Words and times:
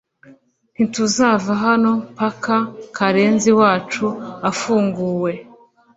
ntituzava 0.73 1.51
hano 1.65 1.91
mpaka 2.15 2.53
Karenzi 2.97 3.51
wacu 3.59 4.05
afunguwe 4.49 5.31